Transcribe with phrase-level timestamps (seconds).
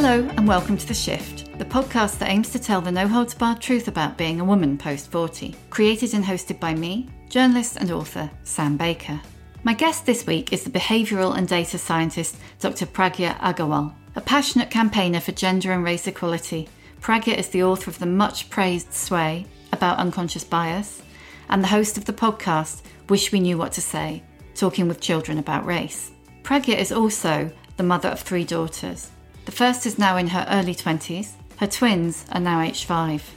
[0.00, 3.34] Hello, and welcome to The Shift, the podcast that aims to tell the no holds
[3.34, 5.56] barred truth about being a woman post 40.
[5.70, 9.20] Created and hosted by me, journalist and author Sam Baker.
[9.64, 12.86] My guest this week is the behavioural and data scientist Dr.
[12.86, 13.92] Pragya Agarwal.
[14.14, 16.68] A passionate campaigner for gender and race equality,
[17.00, 21.02] Pragya is the author of the much praised Sway about unconscious bias
[21.48, 24.22] and the host of the podcast Wish We Knew What to Say,
[24.54, 26.12] talking with children about race.
[26.44, 29.10] Pragya is also the mother of three daughters.
[29.48, 33.34] The first is now in her early 20s, her twins are now age 5.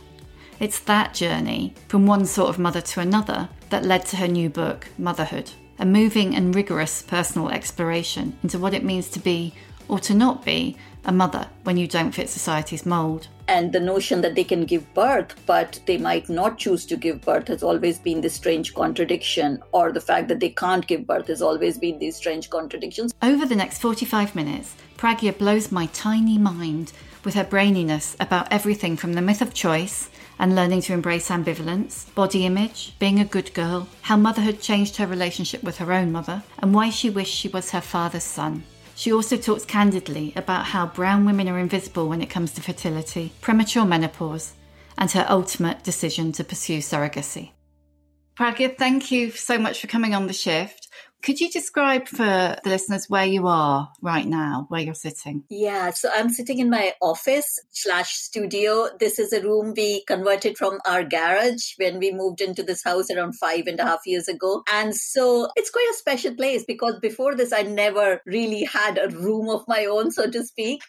[0.59, 4.49] It's that journey, from one sort of mother to another, that led to her new
[4.49, 9.53] book, Motherhood, a moving and rigorous personal exploration into what it means to be,
[9.87, 13.29] or to not be, a mother when you don't fit society's mould.
[13.47, 17.21] And the notion that they can give birth, but they might not choose to give
[17.21, 21.27] birth, has always been this strange contradiction, or the fact that they can't give birth
[21.27, 23.13] has always been these strange contradictions.
[23.21, 26.91] Over the next 45 minutes, Pragya blows my tiny mind
[27.23, 32.13] with her braininess about everything from the myth of choice and learning to embrace ambivalence,
[32.13, 36.43] body image, being a good girl, how motherhood changed her relationship with her own mother,
[36.59, 38.63] and why she wished she was her father's son.
[38.93, 43.33] She also talks candidly about how brown women are invisible when it comes to fertility,
[43.41, 44.53] premature menopause,
[44.99, 47.53] and her ultimate decision to pursue surrogacy.
[48.37, 50.89] Pragya, thank you so much for coming on the shift.
[51.23, 55.43] Could you describe for the listeners where you are right now, where you're sitting?
[55.49, 58.89] Yeah, so I'm sitting in my office slash studio.
[58.99, 63.11] This is a room we converted from our garage when we moved into this house
[63.11, 64.63] around five and a half years ago.
[64.71, 69.09] And so it's quite a special place because before this, I never really had a
[69.09, 70.81] room of my own, so to speak.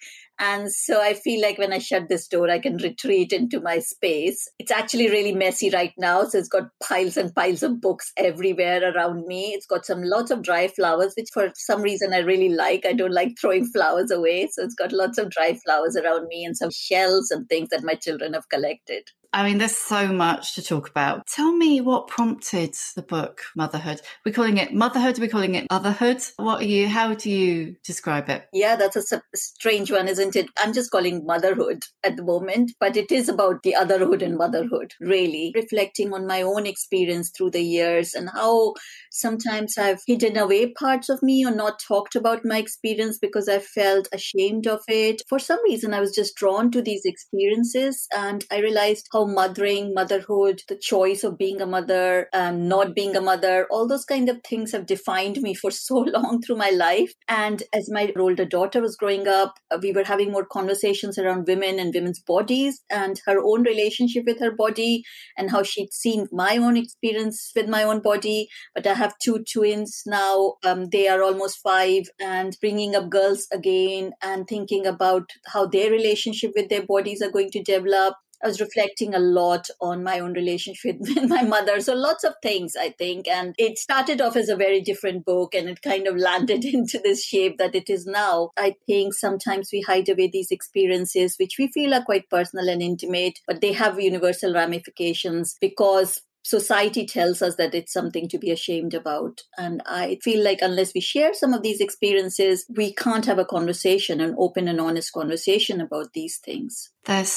[0.45, 3.79] And so I feel like when I shut this door, I can retreat into my
[3.79, 4.49] space.
[4.59, 6.25] It's actually really messy right now.
[6.25, 9.53] So it's got piles and piles of books everywhere around me.
[9.53, 12.85] It's got some lots of dry flowers, which for some reason I really like.
[12.85, 14.49] I don't like throwing flowers away.
[14.51, 17.85] So it's got lots of dry flowers around me and some shells and things that
[17.85, 19.05] my children have collected.
[19.35, 21.27] I mean, there's so much to talk about.
[21.27, 24.03] Tell me what prompted the book Motherhood.
[24.27, 25.19] We're calling it Motherhood.
[25.19, 26.31] We're calling it Otherhood.
[26.37, 26.87] What are you?
[26.87, 28.47] How do you describe it?
[28.53, 30.51] Yeah, that's a strange one, isn't it?
[30.59, 34.93] I'm just calling motherhood at the moment, but it is about the otherhood and motherhood.
[35.01, 38.75] Really reflecting on my own experience through the years and how
[39.11, 43.61] sometimes I've hidden away parts of me or not talked about my experience because I
[43.61, 45.23] felt ashamed of it.
[45.27, 49.95] For some reason, I was just drawn to these experiences, and I realized how mothering,
[49.95, 54.29] motherhood, the choice of being a mother, um, not being a mother, all those kind
[54.29, 57.13] of things have defined me for so long through my life.
[57.29, 61.47] And as my older daughter was growing up, uh, we were having more conversations around
[61.47, 65.03] women and women's bodies and her own relationship with her body
[65.37, 68.49] and how she'd seen my own experience with my own body.
[68.75, 70.55] But I have two twins now.
[70.65, 75.91] Um, they are almost five and bringing up girls again and thinking about how their
[75.91, 80.19] relationship with their bodies are going to develop I was reflecting a lot on my
[80.19, 81.81] own relationship with my mother.
[81.81, 83.29] So lots of things, I think.
[83.29, 86.99] And it started off as a very different book and it kind of landed into
[86.99, 88.51] this shape that it is now.
[88.57, 92.83] I think sometimes we hide away these experiences, which we feel are quite personal and
[92.83, 98.51] intimate, but they have universal ramifications because society tells us that it's something to be
[98.51, 99.43] ashamed about.
[99.57, 103.45] And I feel like unless we share some of these experiences, we can't have a
[103.45, 106.91] conversation, an open and honest conversation about these things.
[107.05, 107.31] There's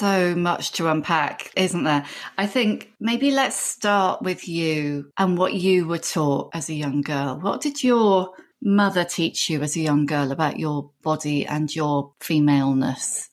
[0.00, 2.06] so much to unpack, isn't there?
[2.38, 7.02] I think maybe let's start with you and what you were taught as a young
[7.02, 7.38] girl.
[7.38, 8.30] What did your
[8.62, 13.28] mother teach you as a young girl about your body and your femaleness?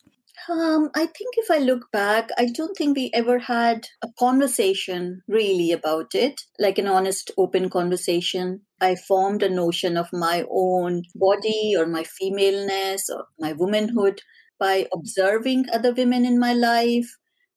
[0.49, 5.21] Um, I think if I look back, I don't think we ever had a conversation
[5.27, 8.61] really about it, like an honest, open conversation.
[8.81, 14.21] I formed a notion of my own body or my femaleness or my womanhood
[14.59, 17.09] by observing other women in my life,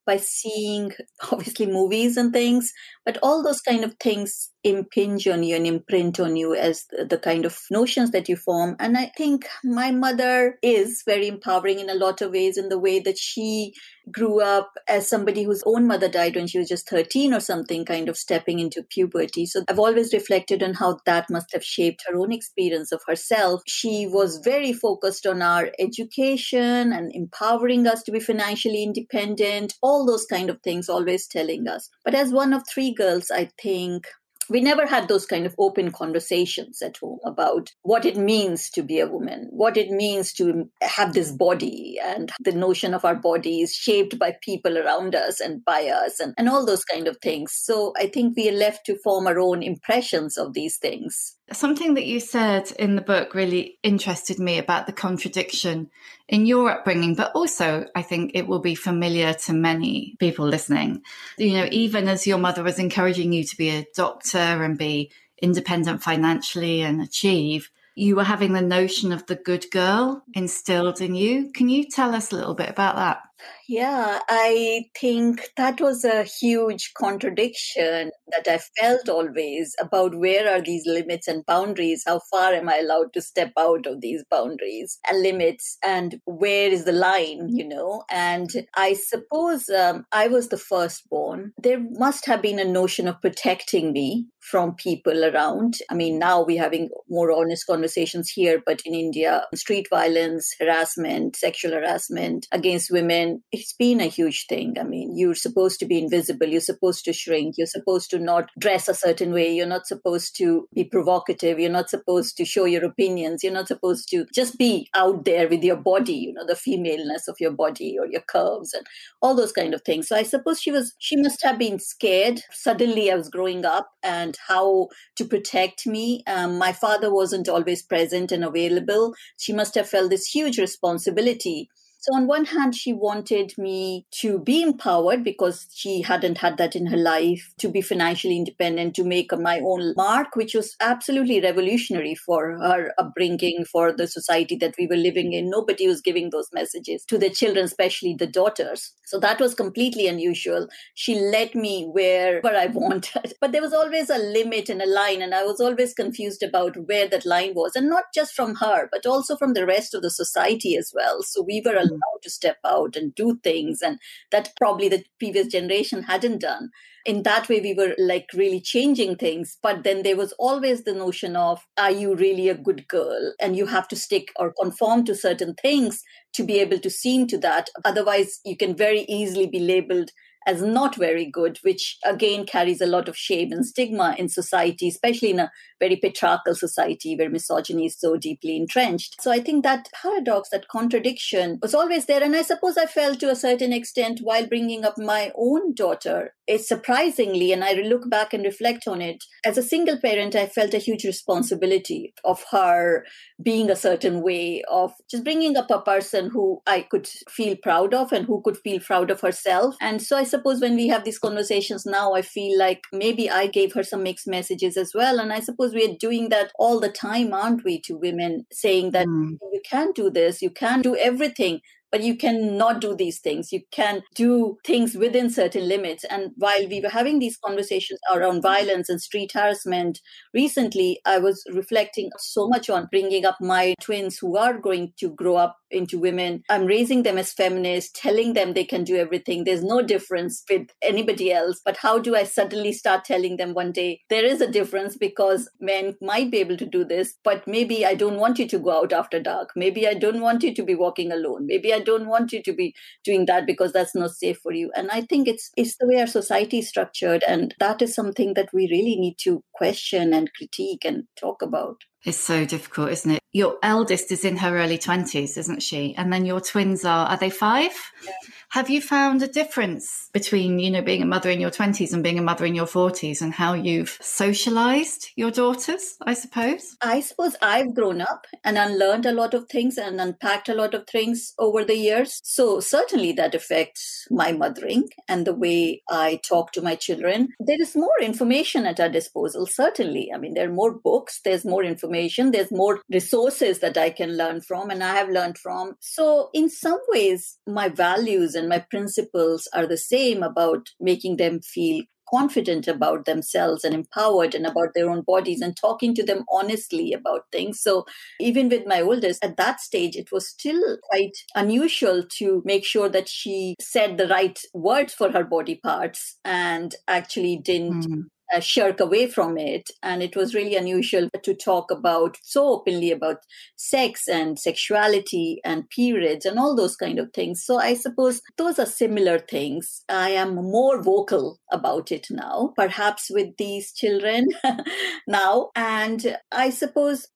[0.07, 0.93] by seeing
[1.33, 2.73] obviously movies and things,
[3.05, 7.19] but all those kind of things impinge on you and imprint on you as the,
[7.21, 8.77] kind of notions that you form.
[8.79, 12.79] And I think my mother is very empowering in a lot of ways in the
[12.79, 13.75] way that she
[14.11, 17.85] grew up as somebody whose own mother died when she was just 13 or something,
[17.85, 19.47] kind of stepping into puberty.
[19.47, 23.63] So I've always reflected on how that must have shaped her own experience of herself.
[23.67, 30.07] She was very focused on our education and empowering us to be financially independent, all
[30.07, 31.89] those kind of things, always telling us.
[32.05, 34.07] But as one of three girls, I think
[34.51, 38.83] we never had those kind of open conversations at home about what it means to
[38.83, 43.15] be a woman, what it means to have this body, and the notion of our
[43.15, 47.07] body is shaped by people around us and by us, and, and all those kind
[47.07, 47.53] of things.
[47.55, 51.37] So I think we are left to form our own impressions of these things.
[51.53, 55.91] Something that you said in the book really interested me about the contradiction
[56.29, 61.03] in your upbringing, but also I think it will be familiar to many people listening.
[61.39, 65.11] You know, even as your mother was encouraging you to be a doctor and be
[65.43, 71.15] independent financially and achieve, you were having the notion of the good girl instilled in
[71.15, 71.51] you.
[71.53, 73.23] Can you tell us a little bit about that?
[73.69, 80.61] Yeah, I think that was a huge contradiction that I felt always about where are
[80.61, 82.03] these limits and boundaries?
[82.05, 85.79] How far am I allowed to step out of these boundaries and limits?
[85.85, 88.03] And where is the line, you know?
[88.11, 91.53] And I suppose um, I was the firstborn.
[91.57, 95.75] There must have been a notion of protecting me from people around.
[95.91, 101.37] I mean, now we're having more honest conversations here, but in India, street violence, harassment,
[101.37, 104.77] sexual harassment against women, it's been a huge thing.
[104.79, 108.51] I mean, you're supposed to be invisible, you're supposed to shrink, you're supposed to not
[108.59, 112.65] dress a certain way, you're not supposed to be provocative, you're not supposed to show
[112.65, 116.47] your opinions, you're not supposed to just be out there with your body, you know,
[116.47, 118.87] the femaleness of your body or your curves and
[119.23, 120.09] all those kind of things.
[120.09, 122.41] So I suppose she was, she must have been scared.
[122.51, 126.23] Suddenly I was growing up and how to protect me.
[126.27, 129.15] Um, my father wasn't always present and available.
[129.39, 131.69] She must have felt this huge responsibility
[132.03, 136.75] so, on one hand, she wanted me to be empowered because she hadn't had that
[136.75, 141.43] in her life, to be financially independent, to make my own mark, which was absolutely
[141.43, 145.51] revolutionary for her upbringing, for the society that we were living in.
[145.51, 148.95] Nobody was giving those messages to the children, especially the daughters.
[149.05, 150.69] So, that was completely unusual.
[150.95, 155.21] She let me wherever I wanted, but there was always a limit and a line,
[155.21, 158.89] and I was always confused about where that line was, and not just from her,
[158.91, 161.23] but also from the rest of the society as well.
[161.23, 163.99] So, we were allowed to step out and do things and
[164.31, 166.71] that probably the previous generation hadn't done.
[167.07, 170.93] In that way we were like really changing things but then there was always the
[170.93, 173.33] notion of are you really a good girl?
[173.41, 176.03] And you have to stick or conform to certain things
[176.35, 177.71] to be able to seem to that.
[177.85, 180.11] Otherwise you can very easily be labeled
[180.47, 184.89] as not very good, which again carries a lot of shame and stigma in society,
[184.89, 189.21] especially in a very patriarchal society where misogyny is so deeply entrenched.
[189.21, 192.23] So I think that paradox, that contradiction was always there.
[192.23, 196.35] And I suppose I felt to a certain extent while bringing up my own daughter.
[196.51, 200.47] It's surprisingly, and I look back and reflect on it, as a single parent, I
[200.47, 203.05] felt a huge responsibility of her
[203.41, 207.95] being a certain way, of just bringing up a person who I could feel proud
[207.95, 209.77] of and who could feel proud of herself.
[209.81, 213.47] And so I suppose when we have these conversations now, I feel like maybe I
[213.47, 215.21] gave her some mixed messages as well.
[215.21, 219.07] And I suppose we're doing that all the time, aren't we, to women, saying that
[219.07, 219.39] mm.
[219.53, 223.53] you can do this, you can do everything but you cannot do these things.
[223.53, 226.05] You can do things within certain limits.
[226.05, 230.01] And while we were having these conversations around violence and street harassment
[230.35, 235.11] recently, I was reflecting so much on bringing up my twins who are going to
[235.11, 236.43] grow up into women.
[236.49, 239.45] I'm raising them as feminists, telling them they can do everything.
[239.45, 241.61] There's no difference with anybody else.
[241.65, 245.49] But how do I suddenly start telling them one day there is a difference because
[245.61, 248.71] men might be able to do this, but maybe I don't want you to go
[248.71, 249.51] out after dark.
[249.57, 251.47] Maybe I don't want you to be walking alone.
[251.47, 252.75] Maybe I don't want you to be
[253.05, 254.71] doing that because that's not safe for you.
[254.75, 258.35] And I think it's it's the way our society is structured, and that is something
[258.35, 261.83] that we really need to question and critique and talk about.
[262.05, 263.21] It's so difficult, isn't it?
[263.33, 265.95] Your eldest is in her early 20s, isn't she?
[265.97, 267.73] And then your twins are, are they five?
[268.05, 268.13] Yeah.
[268.51, 272.03] Have you found a difference between, you know, being a mother in your 20s and
[272.03, 276.77] being a mother in your 40s and how you've socialized your daughters, I suppose?
[276.83, 280.75] I suppose I've grown up and unlearned a lot of things and unpacked a lot
[280.75, 282.21] of things over the years.
[282.25, 287.29] So certainly that affects my mothering and the way I talk to my children.
[287.39, 290.11] There is more information at our disposal, certainly.
[290.13, 294.17] I mean, there are more books, there's more information, there's more resources that I can
[294.17, 295.77] learn from and I have learned from.
[295.79, 301.41] So in some ways, my values and my principles are the same about making them
[301.41, 306.25] feel confident about themselves and empowered and about their own bodies and talking to them
[306.33, 307.61] honestly about things.
[307.61, 307.87] So
[308.19, 312.89] even with my oldest at that stage, it was still quite unusual to make sure
[312.89, 318.41] that she said the right words for her body parts and actually didn't mm uh,
[318.41, 319.71] shirk away from it.
[319.83, 323.19] And it was really unusual to talk about so openly about
[323.57, 327.45] sex and sexuality and periods and all those kind of things.
[327.45, 329.83] So I suppose those are similar things.
[329.89, 334.27] I am more vocal about it now, perhaps with these children
[335.07, 335.51] now.
[335.55, 337.09] And I suppose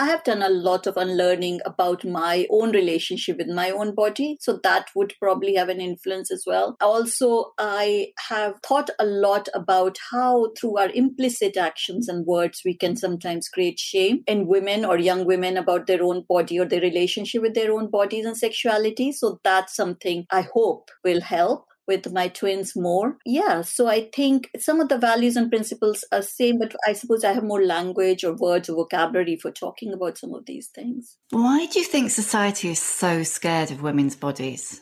[0.00, 4.38] I have done a lot of unlearning about my own relationship with my own body.
[4.40, 6.78] So that would probably have an influence as well.
[6.80, 12.74] Also, I have thought a lot about how, through our implicit actions and words, we
[12.74, 16.80] can sometimes create shame in women or young women about their own body or their
[16.80, 19.12] relationship with their own bodies and sexuality.
[19.12, 23.18] So that's something I hope will help with my twins more.
[23.24, 27.24] Yeah, so I think some of the values and principles are same, but I suppose
[27.24, 31.16] I have more language or words or vocabulary for talking about some of these things.
[31.30, 34.80] Why do you think society is so scared of women's bodies?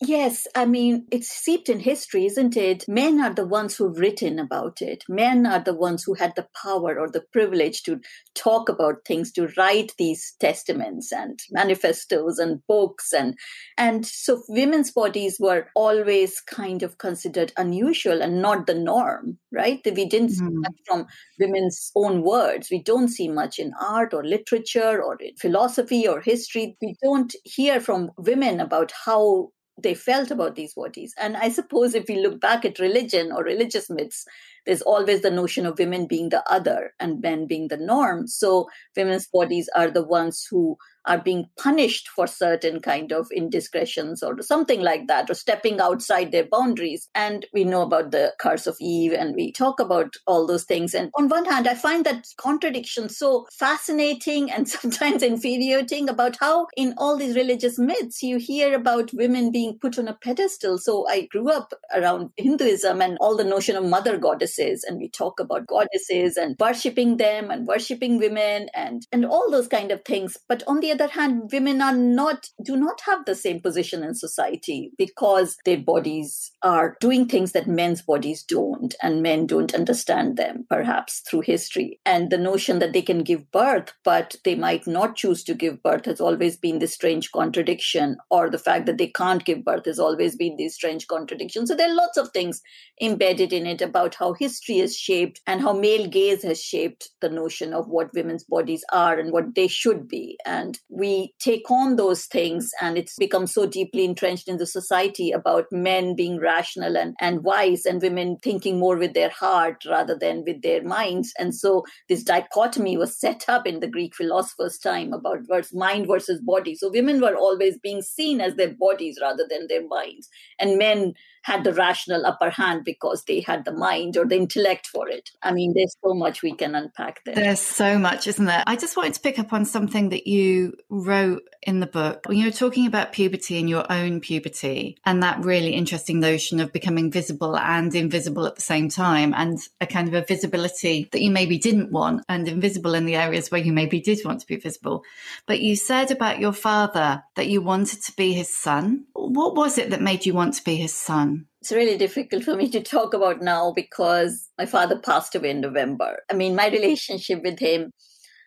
[0.00, 2.84] Yes, I mean, it's seeped in history, isn't it?
[2.86, 5.02] Men are the ones who've written about it.
[5.08, 8.00] Men are the ones who had the power or the privilege to
[8.36, 13.12] talk about things, to write these testaments and manifestos and books.
[13.12, 13.36] And,
[13.76, 19.80] and so women's bodies were always kind of considered unusual and not the norm, right?
[19.84, 20.60] We didn't see mm.
[20.60, 21.06] much from
[21.40, 22.68] women's own words.
[22.70, 26.76] We don't see much in art or literature or in philosophy or history.
[26.80, 29.50] We don't hear from women about how
[29.80, 31.14] they felt about these bodies.
[31.18, 34.24] And I suppose if we look back at religion or religious myths,
[34.66, 38.26] there's always the notion of women being the other and men being the norm.
[38.26, 40.76] So women's bodies are the ones who
[41.08, 46.30] are being punished for certain kind of indiscretions or something like that or stepping outside
[46.30, 47.08] their boundaries.
[47.14, 50.94] And we know about the curse of eve and we talk about all those things.
[50.94, 56.66] And on one hand i find that contradiction so fascinating and sometimes infuriating about how
[56.76, 60.78] in all these religious myths you hear about women being put on a pedestal.
[60.78, 65.08] So i grew up around hinduism and all the notion of mother goddesses and we
[65.08, 70.04] talk about goddesses and worshipping them and worshipping women and and all those kind of
[70.04, 70.36] things.
[70.48, 74.14] But on the other hand, women are not, do not have the same position in
[74.14, 80.36] society because their bodies are doing things that men's bodies don't, and men don't understand
[80.36, 82.00] them, perhaps through history.
[82.04, 85.82] And the notion that they can give birth, but they might not choose to give
[85.82, 89.84] birth has always been this strange contradiction, or the fact that they can't give birth
[89.86, 91.66] has always been this strange contradiction.
[91.66, 92.60] So there are lots of things
[93.00, 97.28] embedded in it about how history is shaped and how male gaze has shaped the
[97.28, 100.36] notion of what women's bodies are and what they should be.
[100.44, 105.32] And we take on those things and it's become so deeply entrenched in the society
[105.32, 110.16] about men being rational and, and wise and women thinking more with their heart rather
[110.18, 111.32] than with their minds.
[111.38, 115.40] And so this dichotomy was set up in the Greek philosophers' time about
[115.72, 116.74] mind versus body.
[116.74, 120.28] So women were always being seen as their bodies rather than their minds.
[120.58, 121.14] And men
[121.48, 125.30] had the rational upper hand because they had the mind or the intellect for it.
[125.42, 127.34] I mean, there's so much we can unpack there.
[127.34, 128.62] There's so much, isn't there?
[128.66, 132.36] I just wanted to pick up on something that you wrote in the book when
[132.36, 136.72] you were talking about puberty and your own puberty and that really interesting notion of
[136.72, 141.22] becoming visible and invisible at the same time and a kind of a visibility that
[141.22, 144.46] you maybe didn't want and invisible in the areas where you maybe did want to
[144.46, 145.02] be visible.
[145.46, 149.06] But you said about your father that you wanted to be his son.
[149.14, 151.37] What was it that made you want to be his son?
[151.60, 155.60] It's really difficult for me to talk about now because my father passed away in
[155.60, 156.18] November.
[156.30, 157.92] I mean, my relationship with him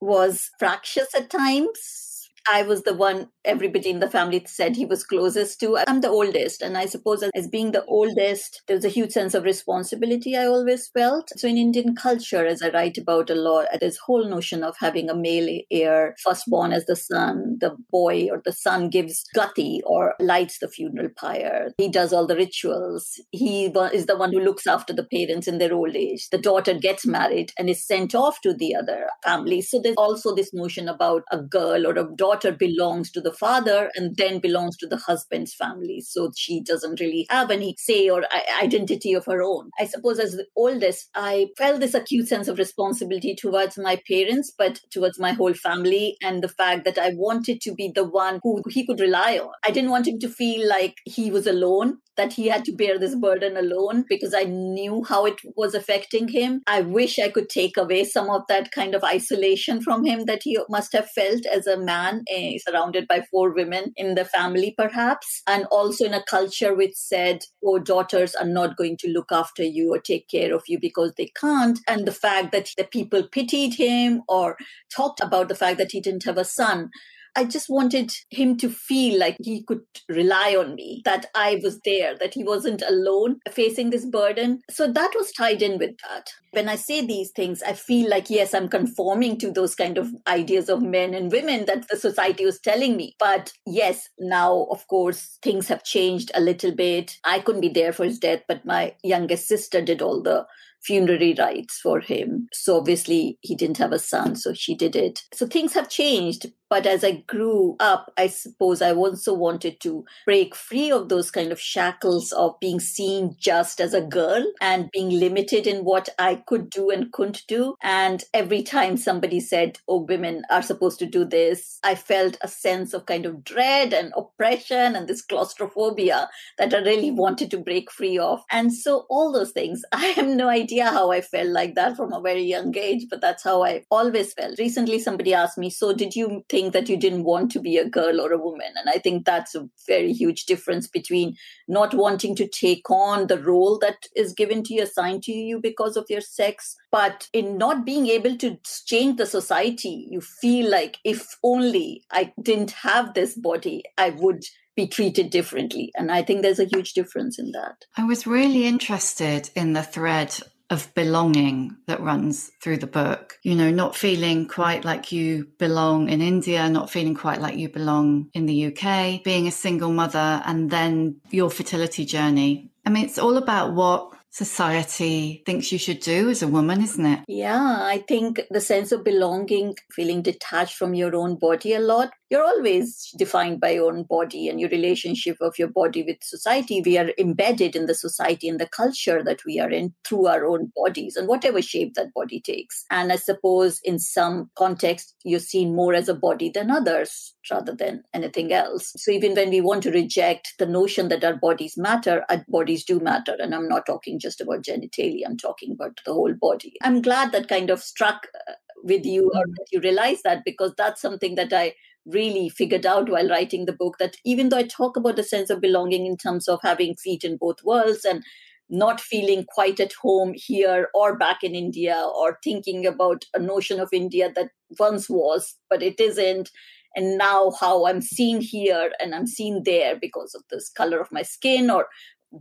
[0.01, 2.12] was fractious at times.
[2.51, 5.79] I was the one everybody in the family said he was closest to.
[5.87, 6.63] I'm the oldest.
[6.63, 10.89] And I suppose as being the oldest, there's a huge sense of responsibility I always
[10.89, 11.31] felt.
[11.37, 15.11] So in Indian culture, as I write about a lot, this whole notion of having
[15.11, 20.15] a male heir, firstborn as the son, the boy or the son gives gati or
[20.21, 21.73] lights the funeral pyre.
[21.79, 23.21] He does all the rituals.
[23.31, 26.29] He is the one who looks after the parents in their old age.
[26.31, 29.63] The daughter gets married and is sent off to the other family.
[29.63, 33.91] So there's also this notion about a girl or a daughter belongs to the father
[33.95, 36.01] and then belongs to the husband's family.
[36.01, 38.25] So she doesn't really have any say or
[38.63, 39.71] identity of her own.
[39.79, 44.53] I suppose as the oldest, I felt this acute sense of responsibility towards my parents,
[44.57, 48.41] but towards my whole family and the fact that I wanted to be the one
[48.43, 49.53] who he could rely on.
[49.67, 52.99] I didn't want him to feel like he was alone that he had to bear
[52.99, 56.63] this burden alone because I knew how it was affecting him.
[56.67, 60.43] I wish I could take away some of that kind of isolation from him that
[60.43, 64.75] he must have felt as a man eh, surrounded by four women in the family,
[64.77, 69.33] perhaps, and also in a culture which said, oh, daughters are not going to look
[69.33, 71.79] after you or take care of you because they can't.
[71.89, 74.57] And the fact that the people pitied him or
[74.95, 76.91] talked about the fact that he didn't have a son
[77.35, 81.81] I just wanted him to feel like he could rely on me, that I was
[81.85, 84.61] there, that he wasn't alone facing this burden.
[84.71, 86.31] So that was tied in with that.
[86.51, 90.09] When I say these things, I feel like, yes, I'm conforming to those kind of
[90.29, 93.15] ideas of men and women that the society was telling me.
[93.19, 97.17] But yes, now, of course, things have changed a little bit.
[97.25, 100.47] I couldn't be there for his death, but my youngest sister did all the
[100.85, 102.49] funerary rites for him.
[102.53, 105.21] So obviously he didn't have a son, so she did it.
[105.33, 106.47] So things have changed.
[106.73, 111.31] But as I grew up, I suppose I also wanted to break free of those
[111.31, 116.09] kind of shackles of being seen just as a girl and being limited in what
[116.19, 117.75] I could do and couldn't do.
[117.83, 122.49] And every time somebody said, oh, women are supposed to do this, I felt a
[122.49, 127.59] sense of kind of dread and oppression and this claustrophobia that I really wanted to
[127.59, 128.41] break free of.
[128.51, 132.15] And so all those things, I have no idea how I felt like that from
[132.15, 134.59] a very young age, but that's how I always felt.
[134.59, 137.77] Recently, somebody asked me, so did you think think that you didn't want to be
[137.77, 138.73] a girl or a woman.
[138.77, 143.39] And I think that's a very huge difference between not wanting to take on the
[143.39, 147.59] role that is given to you, assigned to you because of your sex, but in
[147.59, 153.15] not being able to change the society, you feel like if only I didn't have
[153.15, 154.45] this body, I would
[154.75, 155.91] be treated differently.
[155.97, 157.85] And I think there's a huge difference in that.
[157.97, 160.39] I was really interested in the thread
[160.73, 163.39] of belonging that runs through the book.
[163.43, 167.69] You know, not feeling quite like you belong in India, not feeling quite like you
[167.69, 172.71] belong in the UK, being a single mother, and then your fertility journey.
[172.87, 177.05] I mean, it's all about what society thinks you should do as a woman, isn't
[177.05, 177.21] it?
[177.29, 182.11] Yeah, I think the sense of belonging, feeling detached from your own body a lot,
[182.33, 186.81] you're always defined by your own body and your relationship of your body with society.
[186.81, 190.47] We are embedded in the society and the culture that we are in through our
[190.47, 192.87] own bodies and whatever shape that body takes.
[192.91, 197.75] And I suppose in some context, you're seen more as a body than others rather
[197.75, 198.95] than anything else.
[198.97, 202.83] So even when we want to reject the notion that our bodies matter, our bodies
[202.83, 203.37] do matter.
[203.39, 206.77] And I'm not talking just about genitalia, I'm talking about the whole body.
[206.83, 209.55] I'm glad that kind of struck uh, with you or mm.
[209.57, 211.75] that you realize that because that's something that I
[212.07, 215.51] really figured out while writing the book that even though I talk about the sense
[215.51, 218.25] of belonging in terms of having feet in both worlds and
[218.69, 223.79] not feeling quite at home here or back in India or thinking about a notion
[223.79, 226.51] of India that once was, but it isn't.
[226.95, 231.13] And now, how I'm seen here and I'm seen there because of this color of
[231.13, 231.87] my skin or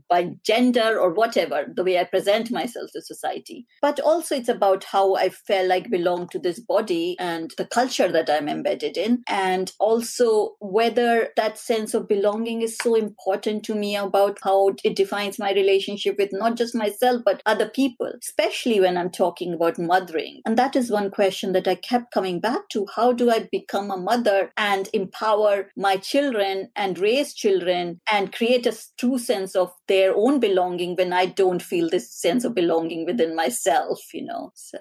[0.09, 3.65] by gender or whatever, the way I present myself to society.
[3.81, 8.11] But also, it's about how I feel like belong to this body and the culture
[8.11, 13.75] that I'm embedded in, and also whether that sense of belonging is so important to
[13.75, 18.79] me about how it defines my relationship with not just myself, but other people, especially
[18.79, 20.41] when I'm talking about mothering.
[20.45, 22.85] And that is one question that I kept coming back to.
[22.95, 28.65] How do I become a mother and empower my children and raise children and create
[28.65, 33.05] a true sense of their own belonging when I don't feel this sense of belonging
[33.05, 34.51] within myself, you know.
[34.55, 34.77] So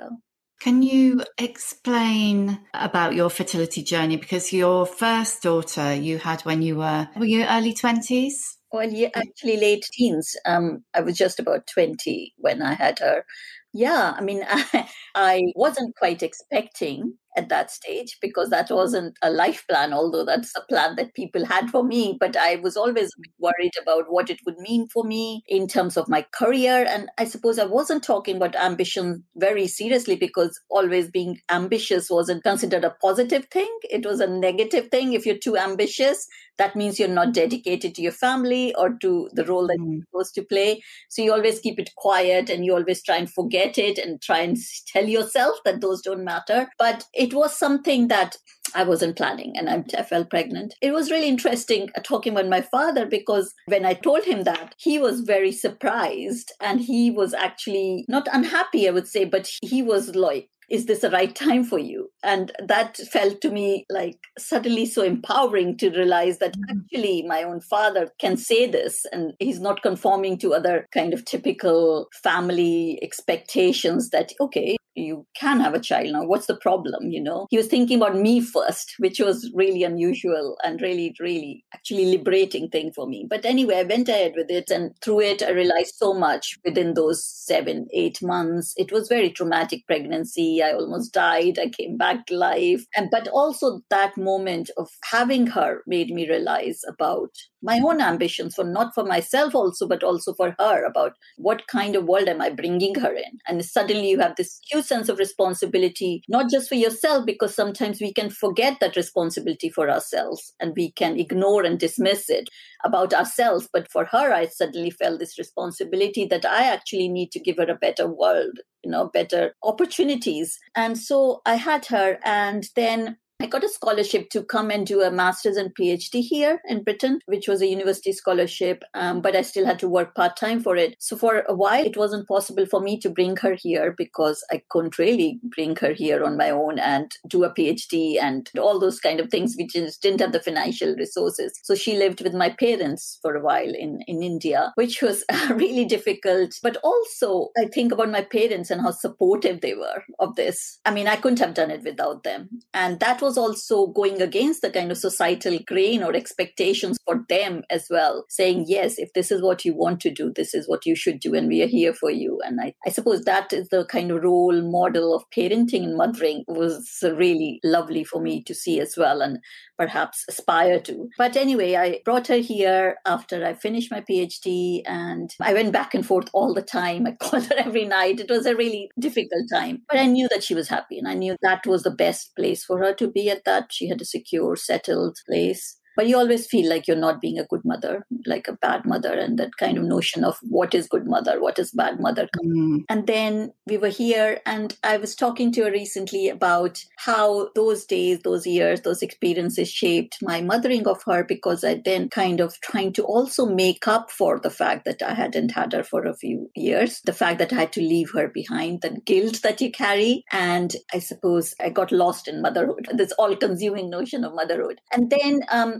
[0.60, 4.16] can you explain about your fertility journey?
[4.16, 8.56] Because your first daughter you had when you were were you early twenties?
[8.72, 10.36] Well, yeah, actually late teens.
[10.46, 13.24] Um, I was just about twenty when I had her.
[13.72, 19.30] Yeah, I mean, I, I wasn't quite expecting at that stage because that wasn't a
[19.30, 22.16] life plan, although that's a plan that people had for me.
[22.18, 26.08] But I was always worried about what it would mean for me in terms of
[26.08, 26.86] my career.
[26.88, 32.42] And I suppose I wasn't talking about ambition very seriously because always being ambitious wasn't
[32.42, 33.70] considered a positive thing.
[33.90, 35.12] It was a negative thing.
[35.12, 36.26] If you're too ambitious,
[36.60, 39.94] that means you're not dedicated to your family or to the role that mm.
[39.94, 40.82] you're supposed to play.
[41.08, 44.40] So you always keep it quiet and you always try and forget it and try
[44.40, 46.68] and tell yourself that those don't matter.
[46.78, 48.36] But it was something that
[48.74, 50.74] I wasn't planning and I felt pregnant.
[50.82, 54.74] It was really interesting uh, talking about my father because when I told him that,
[54.76, 59.82] he was very surprised and he was actually not unhappy, I would say, but he
[59.82, 62.10] was like, is this the right time for you?
[62.22, 66.78] And that felt to me like suddenly so empowering to realize that mm-hmm.
[66.78, 71.24] actually my own father can say this and he's not conforming to other kind of
[71.24, 76.24] typical family expectations that, okay, you can have a child now.
[76.24, 77.10] What's the problem?
[77.10, 81.64] You know, he was thinking about me first, which was really unusual and really, really
[81.74, 83.26] actually liberating thing for me.
[83.28, 86.94] But anyway, I went ahead with it, and through it, I realized so much within
[86.94, 88.74] those seven, eight months.
[88.76, 90.62] It was very traumatic pregnancy.
[90.62, 91.58] I almost died.
[91.58, 96.28] I came back to life, and but also that moment of having her made me
[96.28, 97.30] realize about
[97.62, 101.94] my own ambitions for not for myself also but also for her about what kind
[101.94, 105.18] of world am i bringing her in and suddenly you have this huge sense of
[105.18, 110.72] responsibility not just for yourself because sometimes we can forget that responsibility for ourselves and
[110.76, 112.48] we can ignore and dismiss it
[112.84, 113.68] about ourselves.
[113.72, 117.70] But for her i suddenly felt this responsibility that i actually need to give her
[117.70, 120.58] a better world you know better opportunities.
[120.74, 125.00] And so i had her and then I got a scholarship to come and do
[125.00, 129.40] a master's and PhD here in Britain, which was a university scholarship, um, but I
[129.40, 130.96] still had to work part time for it.
[130.98, 134.62] So for a while, it wasn't possible for me to bring her here because I
[134.68, 139.00] couldn't really bring her here on my own and do a PhD and all those
[139.00, 141.58] kind of things, which just didn't have the financial resources.
[141.62, 145.86] So she lived with my parents for a while in, in India, which was really
[145.86, 146.58] difficult.
[146.62, 150.78] But also, I think about my parents and how supportive they were of this.
[150.84, 152.50] I mean, I couldn't have done it without them.
[152.74, 157.24] And that was was also going against the kind of societal grain or expectations for
[157.28, 160.68] them as well, saying, yes, if this is what you want to do, this is
[160.68, 162.40] what you should do, and we are here for you.
[162.44, 166.42] And I, I suppose that is the kind of role model of parenting and mothering
[166.48, 169.22] was really lovely for me to see as well.
[169.22, 169.38] And
[169.80, 171.08] perhaps aspire to.
[171.16, 175.94] But anyway, I brought her here after I finished my PhD and I went back
[175.94, 177.06] and forth all the time.
[177.06, 178.20] I called her every night.
[178.20, 181.14] It was a really difficult time, but I knew that she was happy and I
[181.14, 183.72] knew that was the best place for her to be at that.
[183.72, 187.46] She had a secure, settled place but you always feel like you're not being a
[187.46, 191.06] good mother like a bad mother and that kind of notion of what is good
[191.06, 192.28] mother what is bad mother.
[192.44, 192.84] Mm.
[192.88, 197.84] and then we were here and i was talking to her recently about how those
[197.84, 202.60] days those years those experiences shaped my mothering of her because i then kind of
[202.60, 206.16] trying to also make up for the fact that i hadn't had her for a
[206.16, 209.70] few years the fact that i had to leave her behind the guilt that you
[209.70, 210.24] carry.
[210.32, 214.80] And i suppose i got lost in motherhood this all consuming notion of motherhood.
[214.92, 215.79] And then um,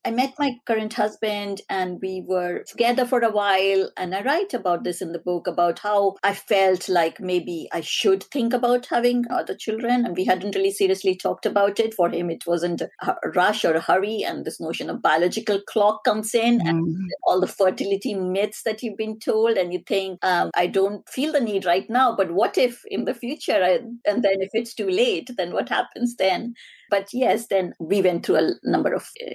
[0.03, 3.91] I met my current husband and we were together for a while.
[3.97, 7.81] And I write about this in the book about how I felt like maybe I
[7.81, 10.05] should think about having other children.
[10.05, 11.93] And we hadn't really seriously talked about it.
[11.93, 14.23] For him, it wasn't a rush or a hurry.
[14.23, 16.67] And this notion of biological clock comes in mm-hmm.
[16.67, 19.55] and all the fertility myths that you've been told.
[19.57, 23.05] And you think, um, I don't feel the need right now, but what if in
[23.05, 23.61] the future?
[23.63, 26.55] I, and then if it's too late, then what happens then?
[26.91, 29.33] But yes, then we went through a number of uh,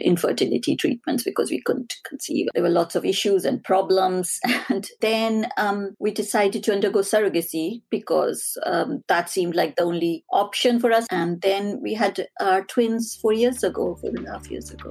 [0.57, 2.49] infertility treatments because we couldn't conceive.
[2.55, 4.41] There were lots of issues and problems.
[4.69, 10.25] And then um, we decided to undergo surrogacy because um, that seemed like the only
[10.33, 11.07] option for us.
[11.11, 14.91] And then we had our twins four years ago, four and a half years ago.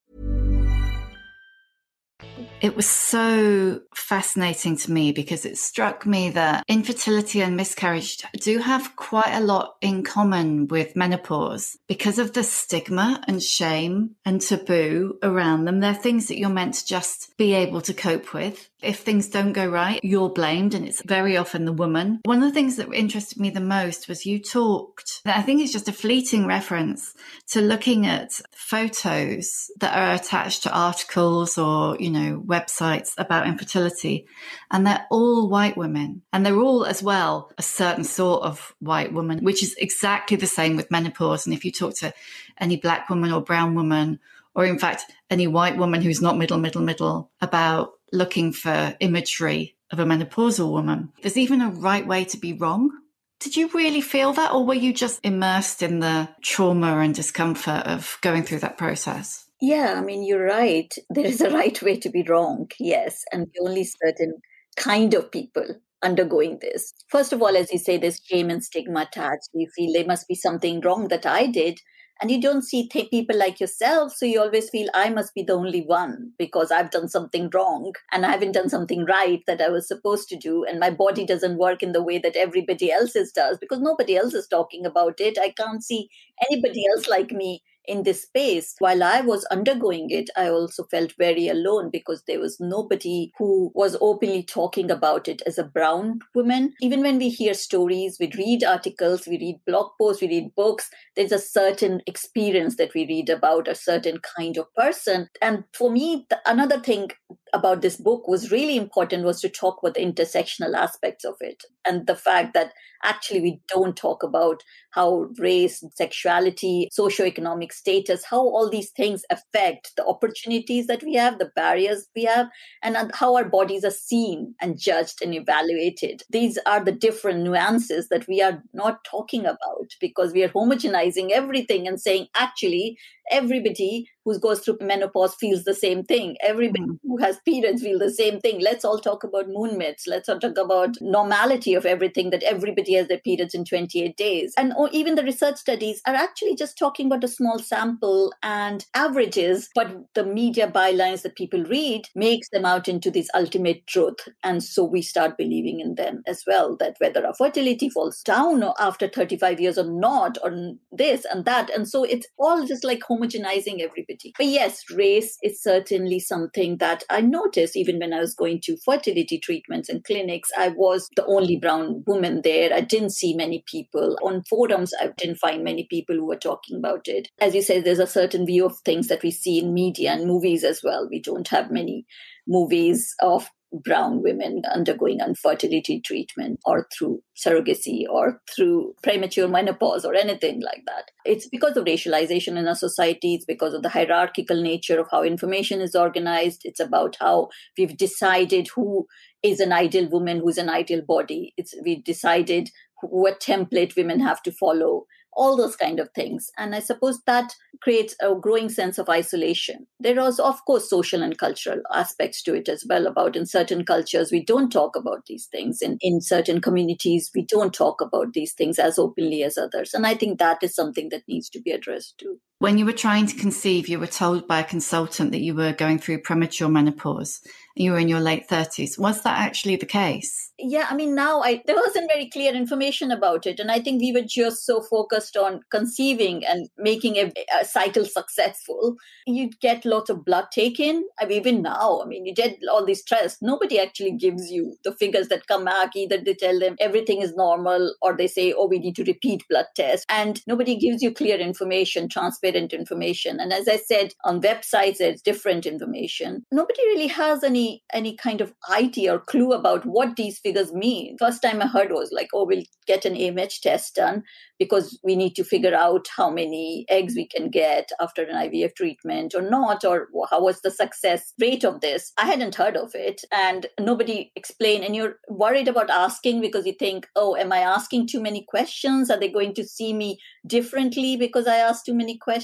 [2.61, 8.59] It was so fascinating to me because it struck me that infertility and miscarriage do
[8.59, 14.41] have quite a lot in common with menopause because of the stigma and shame and
[14.41, 15.79] taboo around them.
[15.79, 18.69] They're things that you're meant to just be able to cope with.
[18.83, 22.19] If things don't go right, you're blamed, and it's very often the woman.
[22.25, 25.71] One of the things that interested me the most was you talked, I think it's
[25.71, 27.13] just a fleeting reference
[27.49, 34.27] to looking at photos that are attached to articles or, you know, websites about infertility.
[34.69, 36.21] And they're all white women.
[36.31, 40.45] And they're all, as well, a certain sort of white woman, which is exactly the
[40.45, 41.45] same with menopause.
[41.45, 42.13] And if you talk to
[42.59, 44.19] any black woman or brown woman,
[44.53, 49.75] or in fact, any white woman who's not middle, middle, middle about looking for imagery
[49.91, 52.91] of a menopausal woman, there's even a right way to be wrong.
[53.39, 57.87] Did you really feel that, or were you just immersed in the trauma and discomfort
[57.87, 59.47] of going through that process?
[59.61, 60.93] Yeah, I mean, you're right.
[61.09, 64.35] There is a right way to be wrong, yes, and only certain
[64.77, 65.65] kind of people
[66.03, 66.93] undergoing this.
[67.09, 69.49] First of all, as you say, there's shame and stigma attached.
[69.53, 71.79] You feel there must be something wrong that I did.
[72.19, 74.13] And you don't see th- people like yourself.
[74.13, 77.93] So you always feel I must be the only one because I've done something wrong
[78.11, 80.63] and I haven't done something right that I was supposed to do.
[80.63, 84.35] And my body doesn't work in the way that everybody else's does because nobody else
[84.35, 85.39] is talking about it.
[85.39, 86.09] I can't see
[86.49, 88.75] anybody else like me in this space.
[88.79, 93.71] While I was undergoing it, I also felt very alone because there was nobody who
[93.73, 96.73] was openly talking about it as a brown woman.
[96.81, 100.89] Even when we hear stories, we read articles, we read blog posts, we read books,
[101.15, 105.27] there's a certain experience that we read about a certain kind of person.
[105.41, 107.09] And for me, the, another thing
[107.53, 111.63] about this book was really important was to talk about the intersectional aspects of it
[111.85, 112.71] and the fact that
[113.03, 119.93] actually we don't talk about how race, sexuality, socioeconomic status, how all these things affect
[119.95, 122.47] the opportunities that we have, the barriers we have,
[122.83, 126.23] and how our bodies are seen and judged and evaluated.
[126.29, 131.31] These are the different nuances that we are not talking about because we are homogenizing
[131.31, 132.97] everything and saying, actually,
[133.29, 136.37] everybody who goes through menopause feels the same thing.
[136.41, 136.99] Everybody mm.
[137.03, 138.59] who has periods feel the same thing.
[138.59, 140.05] Let's all talk about moon myths.
[140.07, 144.53] Let's all talk about normality of everything that everybody has their periods in 28 days.
[144.57, 148.85] And or even the research studies are actually just talking about a small sample and
[148.93, 154.27] averages, but the media bylines that people read makes them out into this ultimate truth.
[154.43, 158.63] And so we start believing in them as well, that whether our fertility falls down
[158.79, 161.69] after 35 years or not, or this and that.
[161.69, 164.10] And so it's all just like homogenizing everybody.
[164.37, 168.77] But yes, race is certainly something that I noticed even when I was going to
[168.83, 170.49] fertility treatments and clinics.
[170.57, 172.73] I was the only brown woman there.
[172.73, 174.17] I didn't see many people.
[174.23, 177.29] On forums, I didn't find many people who were talking about it.
[177.39, 180.27] As you said, there's a certain view of things that we see in media and
[180.27, 181.07] movies as well.
[181.09, 182.05] We don't have many
[182.47, 190.13] movies of brown women undergoing infertility treatment or through surrogacy or through premature menopause or
[190.13, 191.05] anything like that.
[191.25, 193.35] It's because of racialization in our society.
[193.35, 196.61] It's because of the hierarchical nature of how information is organized.
[196.65, 199.07] It's about how we've decided who
[199.43, 201.53] is an ideal woman, who's an ideal body.
[201.57, 202.69] It's we decided
[203.01, 206.49] what template women have to follow all those kind of things.
[206.57, 209.87] And I suppose that creates a growing sense of isolation.
[209.99, 213.07] There is, of course, social and cultural aspects to it as well.
[213.07, 215.81] About in certain cultures, we don't talk about these things.
[215.81, 219.93] In, in certain communities, we don't talk about these things as openly as others.
[219.93, 222.39] And I think that is something that needs to be addressed too.
[222.61, 225.73] When you were trying to conceive, you were told by a consultant that you were
[225.73, 227.41] going through premature menopause.
[227.75, 228.99] you were in your late 30s.
[228.99, 230.51] Was that actually the case?
[230.59, 233.59] Yeah, I mean, now I there wasn't very clear information about it.
[233.59, 238.05] And I think we were just so focused on conceiving and making a, a cycle
[238.05, 238.97] successful.
[239.25, 241.07] You'd get lots of blood taken.
[241.19, 243.41] I mean, even now, I mean, you did all these tests.
[243.41, 245.95] Nobody actually gives you the figures that come back.
[245.95, 249.47] Either they tell them everything is normal or they say, oh, we need to repeat
[249.49, 250.05] blood tests.
[250.09, 253.39] And nobody gives you clear information, transparent information.
[253.39, 256.45] And as I said, on websites, there's different information.
[256.51, 260.73] Nobody really has any any any kind of idea or clue about what these figures
[260.73, 261.17] mean.
[261.17, 264.23] First time I heard was like, oh, we'll get an AMH test done
[264.59, 268.75] because we need to figure out how many eggs we can get after an IVF
[268.75, 272.11] treatment or not, or how was the success rate of this.
[272.17, 274.83] I hadn't heard of it and nobody explained.
[274.83, 279.09] And you're worried about asking because you think, oh, am I asking too many questions?
[279.09, 282.40] Are they going to see me differently because I asked too many questions?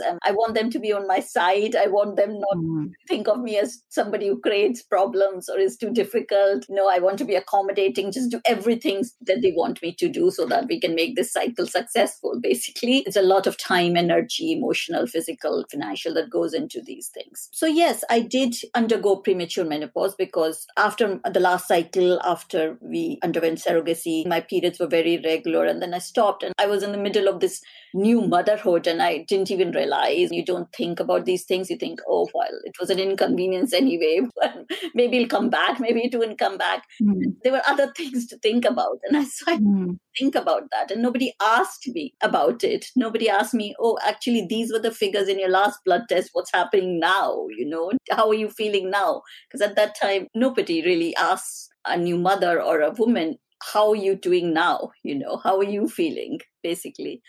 [0.00, 1.74] And I want them to be on my side.
[1.76, 2.86] I want them not mm.
[2.86, 6.66] to think of me as somebody who creates problems or is too difficult.
[6.68, 10.30] No, I want to be accommodating, just do everything that they want me to do
[10.30, 12.38] so that we can make this cycle successful.
[12.40, 17.48] Basically, it's a lot of time, energy, emotional, physical, financial that goes into these things.
[17.52, 23.58] So, yes, I did undergo premature menopause because after the last cycle, after we underwent
[23.58, 26.98] surrogacy, my periods were very regular and then I stopped and I was in the
[26.98, 27.60] middle of this
[27.94, 31.70] new motherhood and I didn't even realize you don't think about these things.
[31.70, 34.20] You think, oh, well, it was an inconvenience anyway.
[34.94, 35.80] maybe it'll come back.
[35.80, 36.84] Maybe it won't come back.
[37.02, 37.36] Mm.
[37.42, 38.98] There were other things to think about.
[39.04, 39.98] And I, so I mm.
[40.16, 40.90] think about that.
[40.90, 42.86] And nobody asked me about it.
[42.96, 46.30] Nobody asked me, oh, actually, these were the figures in your last blood test.
[46.32, 47.46] What's happening now?
[47.56, 49.22] You know, how are you feeling now?
[49.48, 53.96] Because at that time, nobody really asks a new mother or a woman, how are
[53.96, 54.90] you doing now?
[55.02, 57.22] You know, how are you feeling, basically.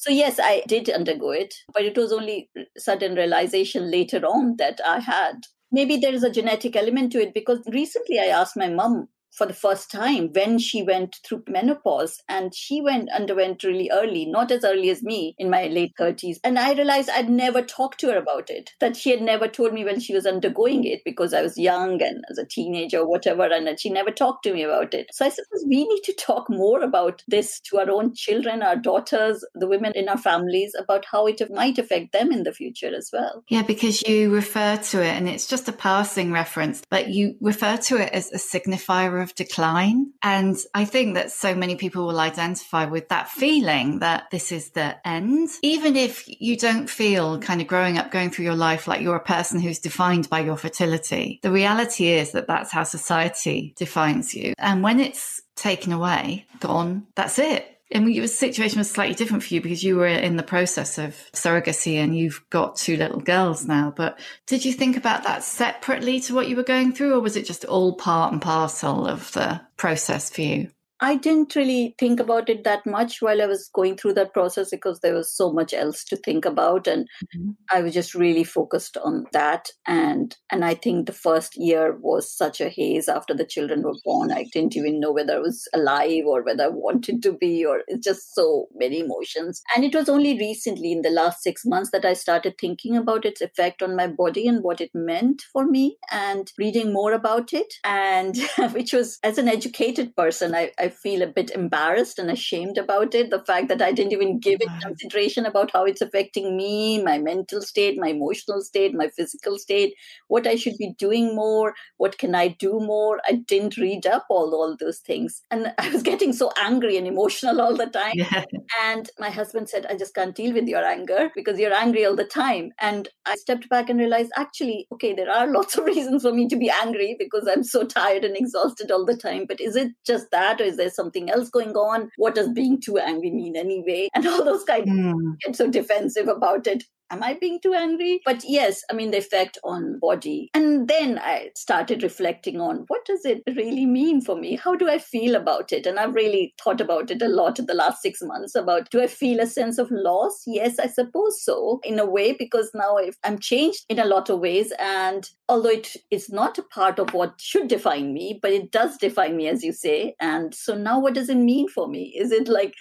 [0.00, 4.80] So, yes, I did undergo it, but it was only sudden realization later on that
[4.82, 5.42] I had.
[5.70, 9.46] Maybe there is a genetic element to it because recently I asked my mom for
[9.46, 14.50] the first time when she went through menopause and she went underwent really early not
[14.50, 18.08] as early as me in my late 30s and i realized i'd never talked to
[18.08, 21.32] her about it that she had never told me when she was undergoing it because
[21.34, 24.62] i was young and as a teenager or whatever and she never talked to me
[24.62, 25.08] about it.
[25.12, 28.76] So i suppose we need to talk more about this to our own children our
[28.76, 32.92] daughters the women in our families about how it might affect them in the future
[32.94, 33.44] as well.
[33.48, 37.76] Yeah because you refer to it and it's just a passing reference but you refer
[37.76, 40.12] to it as a signifier of decline.
[40.22, 44.70] And I think that so many people will identify with that feeling that this is
[44.70, 45.48] the end.
[45.62, 49.16] Even if you don't feel kind of growing up, going through your life like you're
[49.16, 54.34] a person who's defined by your fertility, the reality is that that's how society defines
[54.34, 54.54] you.
[54.58, 59.54] And when it's taken away, gone, that's it and the situation was slightly different for
[59.54, 63.66] you because you were in the process of surrogacy and you've got two little girls
[63.66, 63.92] now.
[63.94, 67.36] But did you think about that separately to what you were going through, or was
[67.36, 70.70] it just all part and parcel of the process for you?
[71.00, 74.70] I didn't really think about it that much while I was going through that process
[74.70, 77.50] because there was so much else to think about and mm-hmm.
[77.72, 79.70] I was just really focused on that.
[79.86, 83.96] And and I think the first year was such a haze after the children were
[84.04, 84.30] born.
[84.30, 87.82] I didn't even know whether I was alive or whether I wanted to be or
[87.88, 89.62] it's just so many emotions.
[89.74, 93.24] And it was only recently in the last 6 months that I started thinking about
[93.24, 97.54] its effect on my body and what it meant for me and reading more about
[97.54, 97.72] it.
[97.84, 98.36] And
[98.72, 103.14] which was as an educated person I, I feel a bit embarrassed and ashamed about
[103.14, 103.30] it.
[103.30, 107.18] The fact that I didn't even give it consideration about how it's affecting me, my
[107.18, 109.94] mental state, my emotional state, my physical state,
[110.28, 113.20] what I should be doing more, what can I do more.
[113.26, 115.42] I didn't read up all, all those things.
[115.50, 118.12] And I was getting so angry and emotional all the time.
[118.14, 118.44] Yeah.
[118.82, 122.16] And my husband said, I just can't deal with your anger because you're angry all
[122.16, 122.72] the time.
[122.80, 126.48] And I stepped back and realized actually, okay, there are lots of reasons for me
[126.48, 129.44] to be angry because I'm so tired and exhausted all the time.
[129.46, 132.10] But is it just that or is there something else going on?
[132.16, 134.08] What does being too angry mean anyway?
[134.14, 135.10] And all those kind mm.
[135.12, 138.20] of get so defensive about it am I being too angry?
[138.24, 140.50] But yes, I mean, the effect on body.
[140.54, 144.56] And then I started reflecting on what does it really mean for me?
[144.56, 145.86] How do I feel about it?
[145.86, 149.02] And I've really thought about it a lot in the last six months about do
[149.02, 150.42] I feel a sense of loss?
[150.46, 154.40] Yes, I suppose so, in a way, because now I'm changed in a lot of
[154.40, 154.72] ways.
[154.78, 158.96] And although it is not a part of what should define me, but it does
[158.96, 160.14] define me, as you say.
[160.20, 162.14] And so now what does it mean for me?
[162.16, 162.74] Is it like,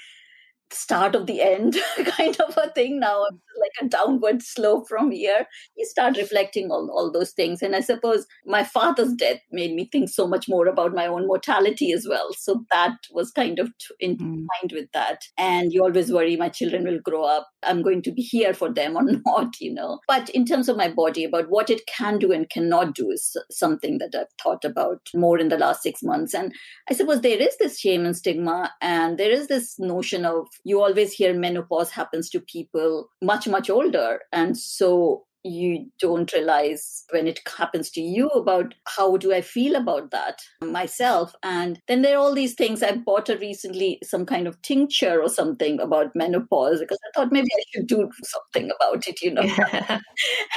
[0.72, 5.12] start of the end kind of a thing now like like a downward slope from
[5.12, 5.46] here.
[5.78, 7.62] You start reflecting on all those things.
[7.62, 11.28] And I suppose my father's death made me think so much more about my own
[11.28, 12.34] mortality as well.
[12.38, 14.74] So that was kind of entwined mm.
[14.74, 15.24] with that.
[15.38, 17.48] And you always worry my children will grow up.
[17.64, 20.00] I'm going to be here for them or not, you know.
[20.08, 23.36] But in terms of my body, about what it can do and cannot do is
[23.52, 26.34] something that I've thought about more in the last six months.
[26.34, 26.54] And
[26.90, 30.82] I suppose there is this shame and stigma, and there is this notion of you
[30.82, 34.22] always hear menopause happens to people much, much older.
[34.32, 39.76] And so you don't realize when it happens to you about how do I feel
[39.76, 41.34] about that myself.
[41.44, 42.84] And then there are all these things.
[42.84, 47.32] I bought a recently some kind of tincture or something about menopause because I thought
[47.32, 49.42] maybe I should do something about it, you know.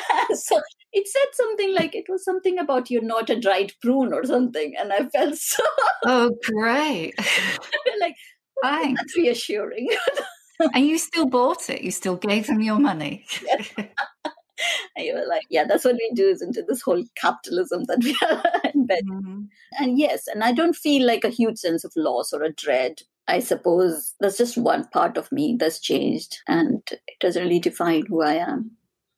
[0.34, 0.60] so
[0.92, 4.74] it said something like it was something about you're not a dried prune or something.
[4.78, 5.64] And I felt so
[6.04, 7.14] Oh great.
[8.00, 8.16] like
[8.62, 9.88] that's reassuring.
[10.74, 11.82] and you still bought it.
[11.82, 13.26] You still gave them your money.
[13.76, 13.90] and
[14.98, 16.66] you were like, yeah, that's what we do isn't it?
[16.68, 19.06] this whole capitalism that we are embedded.
[19.06, 19.42] Mm-hmm.
[19.78, 23.02] And yes, and I don't feel like a huge sense of loss or a dread.
[23.28, 28.04] I suppose that's just one part of me that's changed and it doesn't really define
[28.08, 28.72] who I am.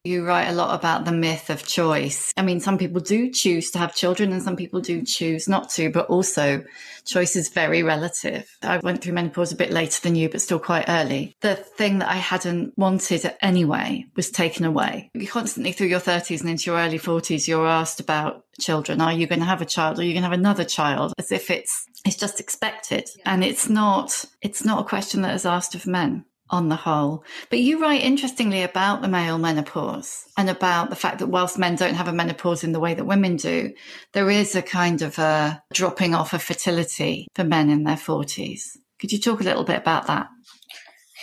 [0.06, 2.30] You write a lot about the myth of choice.
[2.36, 5.70] I mean, some people do choose to have children and some people do choose not
[5.70, 6.62] to, but also
[7.06, 8.54] choice is very relative.
[8.62, 11.34] I went through menopause a bit later than you, but still quite early.
[11.40, 15.10] The thing that I hadn't wanted anyway was taken away.
[15.14, 19.00] You constantly through your 30s and into your early 40s, you're asked about children.
[19.00, 19.98] Are you going to have a child?
[19.98, 21.14] Are you going to have another child?
[21.16, 23.08] As if it's, it's just expected.
[23.24, 27.24] And it's not, it's not a question that is asked of men on the whole.
[27.50, 31.74] But you write interestingly about the male menopause and about the fact that whilst men
[31.74, 33.72] don't have a menopause in the way that women do,
[34.12, 38.76] there is a kind of a dropping off of fertility for men in their 40s.
[39.00, 40.28] Could you talk a little bit about that?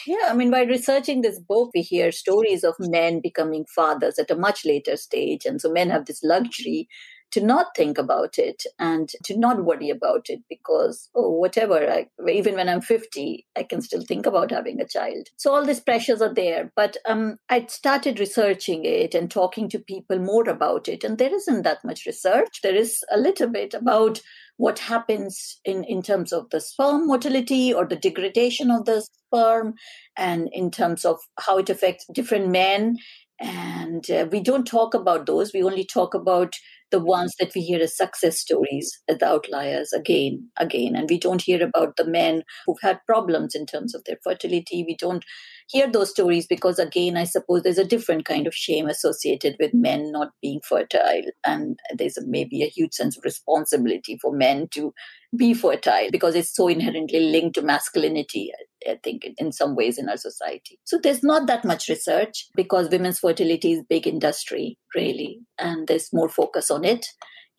[0.05, 4.31] Yeah, I mean, by researching this book, we hear stories of men becoming fathers at
[4.31, 5.45] a much later stage.
[5.45, 6.89] And so men have this luxury
[7.31, 12.07] to not think about it and to not worry about it because oh whatever I,
[12.29, 15.29] even when i'm 50 i can still think about having a child.
[15.37, 16.71] So all these pressures are there.
[16.75, 21.33] But um, i started researching it and talking to people more about it and there
[21.33, 22.61] isn't that much research.
[22.61, 24.21] There is a little bit about
[24.57, 29.73] what happens in, in terms of the sperm motility or the degradation of the sperm
[30.15, 32.97] and in terms of how it affects different men.
[33.39, 35.51] And uh, we don't talk about those.
[35.51, 36.53] We only talk about
[36.91, 40.95] the ones that we hear as success stories as the outliers again again.
[40.95, 44.83] And we don't hear about the men who've had problems in terms of their fertility.
[44.85, 45.25] We don't
[45.71, 49.73] hear those stories because again i suppose there's a different kind of shame associated with
[49.73, 54.93] men not being fertile and there's maybe a huge sense of responsibility for men to
[55.35, 58.51] be fertile because it's so inherently linked to masculinity
[58.87, 60.79] I think, in some ways in our society.
[60.85, 66.11] So there's not that much research because women's fertility is big industry, really, and there's
[66.11, 67.05] more focus on it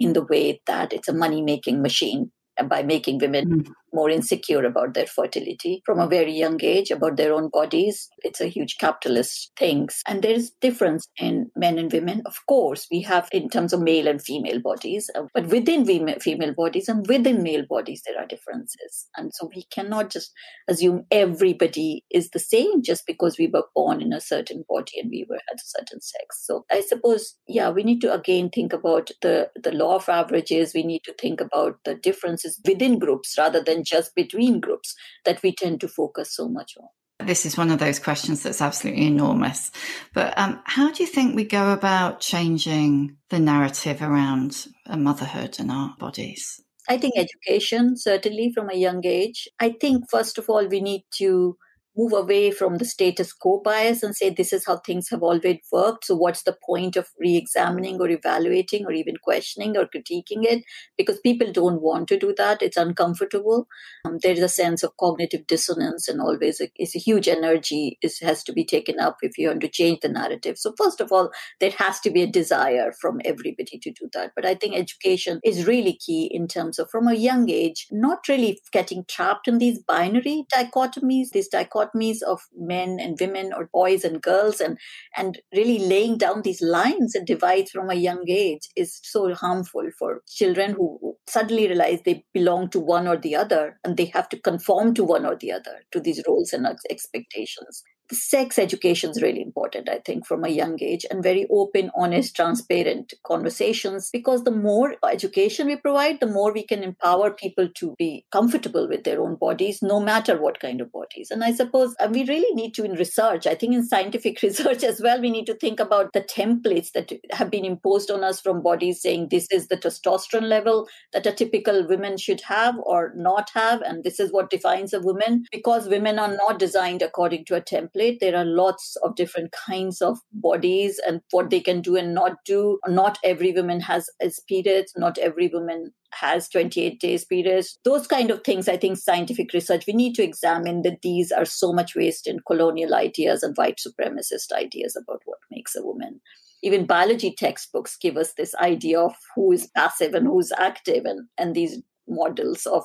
[0.00, 2.32] in the way that it's a money making machine
[2.68, 7.16] by making women mm more insecure about their fertility from a very young age, about
[7.16, 8.08] their own bodies.
[8.18, 9.88] It's a huge capitalist thing.
[10.06, 12.22] And there is difference in men and women.
[12.26, 16.54] Of course, we have in terms of male and female bodies, uh, but within female
[16.54, 19.08] bodies and within male bodies, there are differences.
[19.16, 20.32] And so we cannot just
[20.68, 25.10] assume everybody is the same just because we were born in a certain body and
[25.10, 26.46] we were at a certain sex.
[26.46, 30.72] So I suppose, yeah, we need to again think about the, the law of averages.
[30.74, 35.42] We need to think about the differences within groups rather than just between groups that
[35.42, 36.88] we tend to focus so much on.
[37.26, 39.70] This is one of those questions that's absolutely enormous.
[40.12, 45.70] But um, how do you think we go about changing the narrative around motherhood and
[45.70, 46.60] our bodies?
[46.88, 49.48] I think education, certainly from a young age.
[49.60, 51.56] I think, first of all, we need to
[51.96, 55.58] move away from the status quo bias and say this is how things have always
[55.70, 56.06] worked.
[56.06, 60.64] So, what's the point of re examining or evaluating or even questioning or critiquing it?
[60.96, 62.62] Because people don't want to do that.
[62.62, 63.66] It's uncomfortable.
[64.04, 67.98] Um, there is a sense of cognitive dissonance, and always a, it's a huge energy
[68.02, 70.56] is, has to be taken up if you want to change the narrative.
[70.58, 71.30] So, first of all,
[71.60, 74.32] there has to be a desire from everybody to do that.
[74.34, 78.28] But I think education is really key in terms of from a young age, not
[78.28, 83.68] really getting trapped in these binary dichotomies, these dichotomies dichotomies of men and women or
[83.72, 84.78] boys and girls and
[85.16, 89.88] and really laying down these lines and divides from a young age is so harmful
[89.98, 94.28] for children who suddenly realize they belong to one or the other and they have
[94.28, 99.22] to conform to one or the other to these roles and expectations sex education is
[99.22, 104.44] really important, I think, from a young age and very open, honest, transparent conversations because
[104.44, 109.04] the more education we provide, the more we can empower people to be comfortable with
[109.04, 111.30] their own bodies, no matter what kind of bodies.
[111.30, 114.82] And I suppose uh, we really need to, in research, I think in scientific research
[114.82, 118.40] as well, we need to think about the templates that have been imposed on us
[118.40, 123.12] from bodies saying this is the testosterone level that a typical woman should have or
[123.16, 127.44] not have, and this is what defines a woman because women are not designed according
[127.44, 131.80] to a template there are lots of different kinds of bodies and what they can
[131.80, 132.78] do and not do.
[132.86, 134.08] Not every woman has
[134.48, 134.92] periods.
[134.96, 137.78] Not every woman has 28 days periods.
[137.84, 141.44] Those kind of things, I think scientific research, we need to examine that these are
[141.44, 146.20] so much waste in colonial ideas and white supremacist ideas about what makes a woman
[146.62, 151.28] even biology textbooks give us this idea of who is passive and who's active and,
[151.36, 152.84] and these models of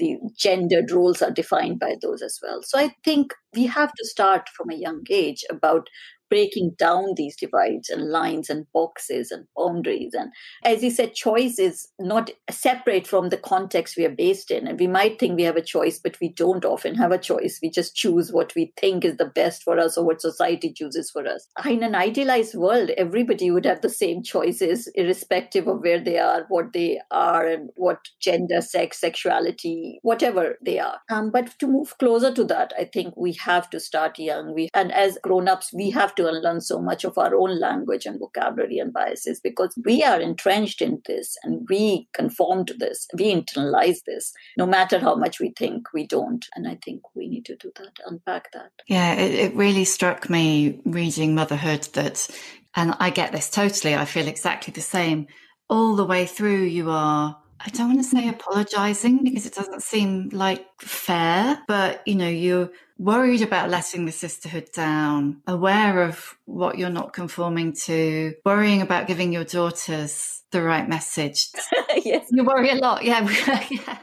[0.00, 2.62] the gendered roles are defined by those as well.
[2.64, 5.88] So I think we have to start from a young age about
[6.30, 10.14] breaking down these divides and lines and boxes and boundaries.
[10.14, 10.32] And
[10.64, 14.66] as you said, choice is not separate from the context we are based in.
[14.66, 17.58] And we might think we have a choice, but we don't often have a choice.
[17.62, 21.10] We just choose what we think is the best for us or what society chooses
[21.10, 21.46] for us.
[21.66, 26.44] In an idealized world, everybody would have the same choices, irrespective of where they are,
[26.48, 31.00] what they are, and what gender, sex, sexuality, whatever they are.
[31.10, 34.54] Um, but to move closer to that, I think we have to start young.
[34.54, 38.06] We and as grown-ups, we have to to unlearn so much of our own language
[38.06, 43.06] and vocabulary and biases because we are entrenched in this and we conform to this.
[43.16, 46.44] We internalize this, no matter how much we think we don't.
[46.54, 48.70] And I think we need to do that, unpack that.
[48.86, 52.28] Yeah, it, it really struck me reading Motherhood that,
[52.74, 55.26] and I get this totally, I feel exactly the same.
[55.68, 59.82] All the way through, you are I don't want to say apologizing because it doesn't
[59.82, 66.36] seem like fair, but you know, you're worried about letting the sisterhood down, aware of
[66.46, 71.48] what you're not conforming to, worrying about giving your daughters the right message.
[72.04, 72.26] yes.
[72.30, 73.04] You worry a lot.
[73.04, 73.28] Yeah.
[73.70, 73.98] yeah.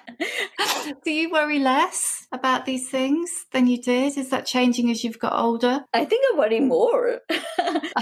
[1.03, 4.17] Do you worry less about these things than you did?
[4.17, 5.83] Is that changing as you've got older?
[5.93, 7.21] I think I worry more.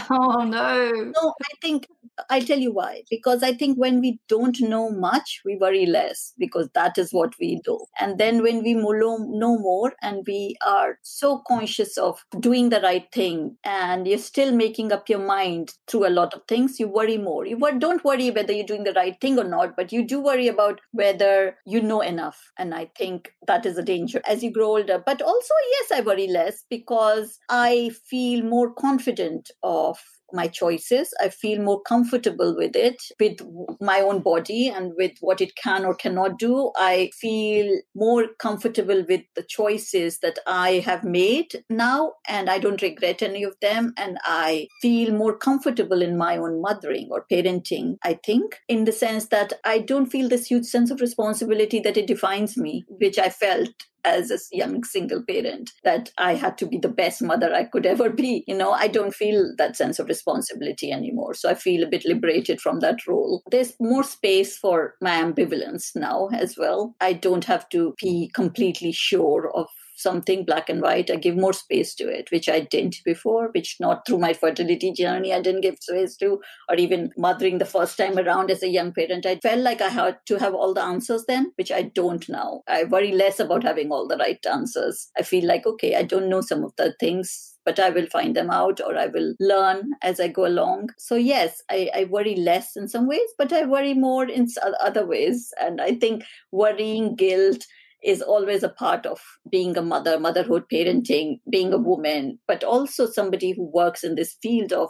[0.10, 0.92] oh, no.
[0.92, 1.88] No, I think
[2.30, 3.04] I'll tell you why.
[3.10, 7.34] Because I think when we don't know much, we worry less because that is what
[7.40, 7.80] we do.
[8.00, 13.06] And then when we know more and we are so conscious of doing the right
[13.12, 17.18] thing and you're still making up your mind through a lot of things, you worry
[17.18, 17.46] more.
[17.46, 20.48] You don't worry whether you're doing the right thing or not, but you do worry
[20.48, 22.52] about whether you know enough.
[22.58, 25.02] And I think that is a danger as you grow older.
[25.06, 30.00] But also, yes, I worry less because I feel more confident of
[30.36, 31.14] my choices.
[31.22, 33.40] I feel more comfortable with it, with
[33.82, 36.72] my own body and with what it can or cannot do.
[36.76, 42.82] I feel more comfortable with the choices that I have made now, and I don't
[42.82, 43.94] regret any of them.
[43.98, 48.92] And I feel more comfortable in my own mothering or parenting, I think, in the
[48.92, 53.18] sense that I don't feel this huge sense of responsibility that it defines me, which
[53.18, 53.70] I felt
[54.06, 57.86] as a young single parent that I had to be the best mother I could
[57.86, 58.44] ever be.
[58.48, 61.34] You know, I don't feel that sense of responsibility anymore.
[61.34, 63.44] So I feel a bit liberated from that role.
[63.50, 66.96] There's more space for my ambivalence now as well.
[67.02, 71.10] I don't have to be completely sure of something black and white.
[71.10, 74.92] I give more space to it, which I didn't before, which not through my fertility
[74.92, 78.70] journey I didn't give space to, or even mothering the first time around as a
[78.70, 79.26] young parent.
[79.26, 82.62] I felt like I had to have all the answers then, which I don't now.
[82.68, 85.10] I worry less about having all the right answers.
[85.18, 88.36] I feel like, okay, I don't know some of the things but I will find
[88.36, 90.92] them out or I will learn as I go along.
[91.00, 94.48] So, yes, I, I, worry less in some ways, but I worry more in
[94.82, 95.52] other ways.
[95.60, 97.66] And I think worrying, guilt,
[98.06, 103.08] is always a part of being a mother, motherhood, parenting, being a woman, but also
[103.08, 104.90] somebody who works in this field of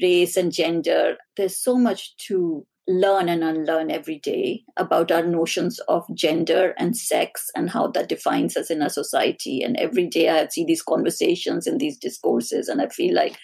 [0.00, 1.16] race and gender.
[1.36, 6.96] There's so much to learn and unlearn every day about our notions of gender and
[6.96, 9.62] sex and how that defines us in our society.
[9.62, 13.36] And every day I see these conversations and these discourses, and I feel like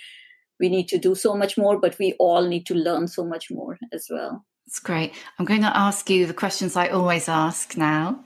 [0.61, 3.47] we need to do so much more, but we all need to learn so much
[3.51, 4.45] more as well.
[4.71, 5.15] That's great.
[5.37, 8.25] I'm going to ask you the questions I always ask now.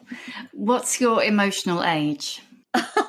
[0.53, 2.43] What's your emotional age?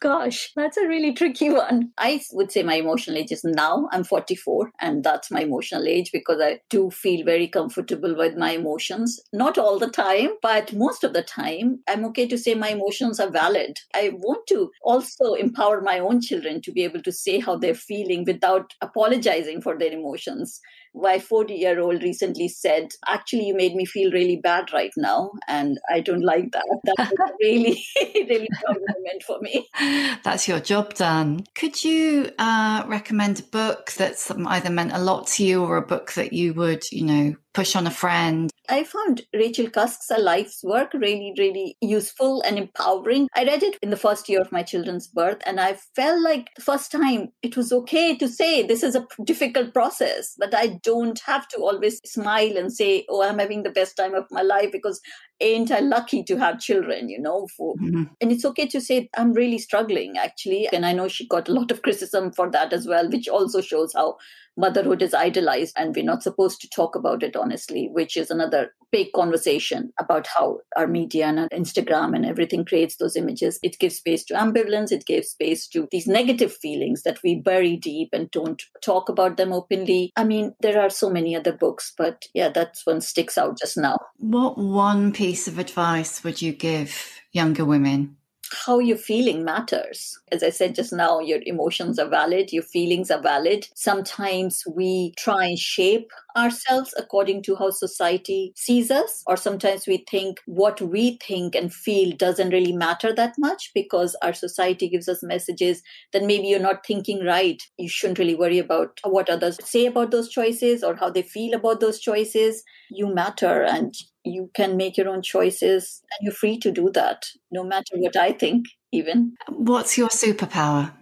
[0.00, 1.90] Gosh, that's a really tricky one.
[1.98, 3.88] I would say my emotional age is now.
[3.90, 8.52] I'm 44, and that's my emotional age because I do feel very comfortable with my
[8.52, 9.20] emotions.
[9.32, 13.18] Not all the time, but most of the time, I'm okay to say my emotions
[13.18, 13.76] are valid.
[13.94, 17.74] I want to also empower my own children to be able to say how they're
[17.74, 20.60] feeling without apologizing for their emotions
[20.94, 25.30] my 40 year old recently said, Actually, you made me feel really bad right now.
[25.46, 26.64] And I don't like that.
[26.84, 27.84] That was really,
[28.14, 29.68] really moment for me.
[30.24, 31.44] That's your job done.
[31.54, 35.86] Could you uh, recommend a book that's either meant a lot to you or a
[35.86, 38.50] book that you would, you know, push on a friend?
[38.68, 43.28] I found Rachel Cusk's A life's work really, really useful and empowering.
[43.34, 46.50] I read it in the first year of my children's birth, and I felt like
[46.54, 50.78] the first time it was okay to say this is a difficult process, that I
[50.82, 54.42] don't have to always smile and say, Oh, I'm having the best time of my
[54.42, 55.00] life because
[55.40, 57.46] ain't I lucky to have children, you know?
[57.56, 58.04] For, mm-hmm.
[58.20, 60.68] And it's okay to say, I'm really struggling, actually.
[60.72, 63.60] And I know she got a lot of criticism for that as well, which also
[63.60, 64.16] shows how
[64.58, 68.74] motherhood is idolized and we're not supposed to talk about it honestly, which is another
[68.90, 73.58] big conversation about how our media and Instagram and everything creates those images.
[73.62, 77.76] It gives space to ambivalence, it gives space to these negative feelings that we bury
[77.76, 80.12] deep and don't talk about them openly.
[80.16, 83.76] I mean, there are so many other books, but yeah, that one sticks out just
[83.76, 83.96] now.
[84.16, 88.16] What one piece of advice would you give younger women?
[88.52, 90.18] How you're feeling matters.
[90.32, 93.68] As I said just now, your emotions are valid, your feelings are valid.
[93.74, 100.04] Sometimes we try and shape ourselves according to how society sees us, or sometimes we
[100.10, 105.08] think what we think and feel doesn't really matter that much because our society gives
[105.08, 105.82] us messages
[106.12, 107.62] that maybe you're not thinking right.
[107.76, 111.54] You shouldn't really worry about what others say about those choices or how they feel
[111.54, 112.62] about those choices.
[112.90, 117.26] You matter and you can make your own choices and you're free to do that
[117.50, 120.92] no matter what i think even what's your superpower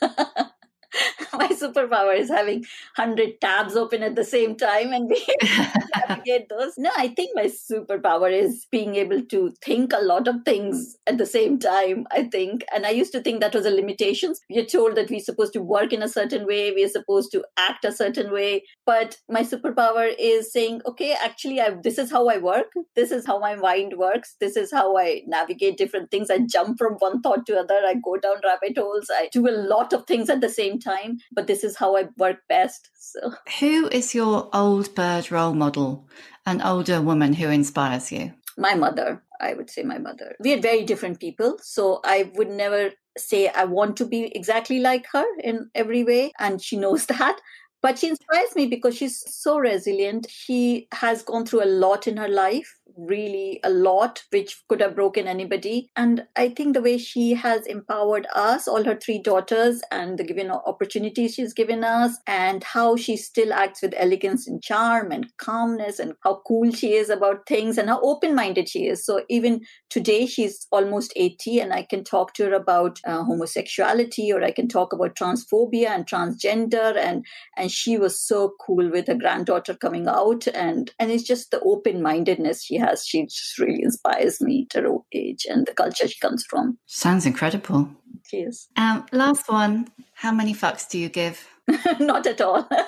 [1.32, 2.60] my superpower is having
[2.96, 6.74] 100 tabs open at the same time and being able to navigate those.
[6.78, 11.18] No, I think my superpower is being able to think a lot of things at
[11.18, 12.64] the same time, I think.
[12.74, 14.34] And I used to think that was a limitation.
[14.50, 17.84] We're told that we're supposed to work in a certain way, we're supposed to act
[17.84, 18.64] a certain way.
[18.86, 22.72] But my superpower is saying, okay, actually, I, this is how I work.
[22.96, 24.36] This is how my mind works.
[24.40, 26.30] This is how I navigate different things.
[26.30, 27.80] I jump from one thought to other.
[27.86, 29.08] I go down rabbit holes.
[29.12, 30.87] I do a lot of things at the same time
[31.32, 32.90] but this is how I work best.
[32.98, 36.08] So, who is your old bird role model?
[36.46, 38.32] An older woman who inspires you?
[38.56, 39.22] My mother.
[39.40, 40.34] I would say my mother.
[40.40, 44.80] We are very different people, so I would never say I want to be exactly
[44.80, 47.38] like her in every way, and she knows that.
[47.80, 50.26] But she inspires me because she's so resilient.
[50.28, 54.96] She has gone through a lot in her life really a lot, which could have
[54.96, 55.90] broken anybody.
[55.96, 60.24] And I think the way she has empowered us, all her three daughters, and the
[60.24, 65.28] given opportunities she's given us, and how she still acts with elegance and charm and
[65.36, 69.04] calmness, and how cool she is about things, and how open minded she is.
[69.04, 74.32] So even today, she's almost 80, and I can talk to her about uh, homosexuality,
[74.32, 77.24] or I can talk about transphobia and transgender, and
[77.56, 81.60] and she was so cool with her granddaughter coming out, and and it's just the
[81.60, 82.87] open mindedness she has.
[82.96, 86.78] She just really inspires me at her age and the culture she comes from.
[86.86, 87.88] Sounds incredible.
[88.26, 88.68] She is.
[88.76, 89.88] Um, last one.
[90.14, 91.46] How many fucks do you give?
[92.00, 92.68] Not at all.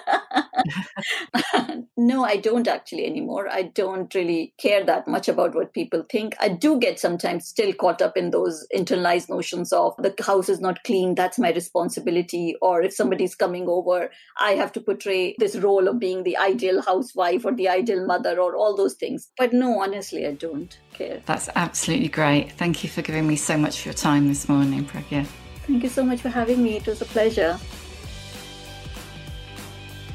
[1.97, 3.49] no, I don't actually anymore.
[3.49, 6.35] I don't really care that much about what people think.
[6.41, 10.61] I do get sometimes still caught up in those internalized notions of the house is
[10.61, 12.55] not clean, that's my responsibility.
[12.63, 16.83] Or if somebody's coming over, I have to portray this role of being the ideal
[16.83, 19.29] housewife or the ideal mother or all those things.
[19.37, 21.21] But no, honestly, I don't care.
[21.27, 22.53] That's absolutely great.
[22.53, 25.27] Thank you for giving me so much for your time this morning, Pragya.
[25.67, 26.77] Thank you so much for having me.
[26.77, 27.59] It was a pleasure.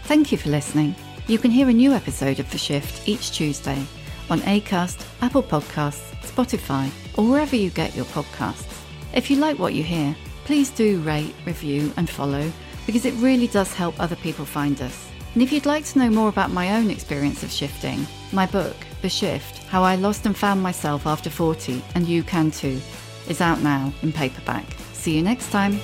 [0.06, 0.94] Thank you for listening.
[1.26, 3.84] You can hear a new episode of The Shift each Tuesday
[4.30, 8.84] on Acast, Apple Podcasts, Spotify, or wherever you get your podcasts.
[9.16, 12.52] If you like what you hear, please do rate, review, and follow
[12.86, 15.10] because it really does help other people find us.
[15.34, 18.76] And if you'd like to know more about my own experience of shifting, my book,
[19.02, 22.80] The Shift How I Lost and Found Myself After 40, and You Can Too,
[23.28, 24.66] is out now in paperback.
[24.94, 25.80] See you next time.